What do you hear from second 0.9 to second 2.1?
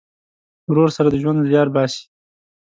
سره د ژوند زیار باسې.